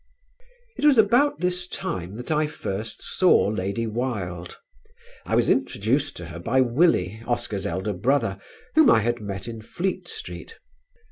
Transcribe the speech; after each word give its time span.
It 0.77 0.85
was 0.85 0.97
about 0.97 1.41
this 1.41 1.67
time 1.67 2.15
that 2.15 2.31
I 2.31 2.47
first 2.47 3.03
saw 3.03 3.49
Lady 3.49 3.85
Wilde. 3.85 4.57
I 5.27 5.35
was 5.35 5.47
introduced 5.47 6.17
to 6.17 6.25
her 6.29 6.39
by 6.39 6.59
Willie, 6.59 7.21
Oscar's 7.27 7.67
elder 7.67 7.93
brother, 7.93 8.39
whom 8.73 8.89
I 8.89 9.01
had 9.01 9.21
met 9.21 9.47
in 9.47 9.61
Fleet 9.61 10.07
Street. 10.07 10.57